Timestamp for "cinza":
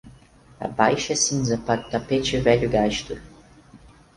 1.15-1.59